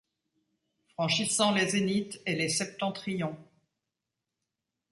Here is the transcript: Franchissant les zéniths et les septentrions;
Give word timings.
Franchissant 0.95 1.51
les 1.53 1.67
zéniths 1.67 2.21
et 2.25 2.33
les 2.35 2.49
septentrions; 2.49 3.37